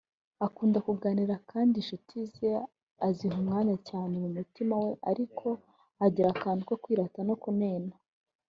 [0.47, 2.49] akunda kuganira kandi inshuti ze
[3.07, 5.47] aziha umwanya cyane mu mutima we ariko
[6.05, 7.93] agira akantu ko kwirata no kunena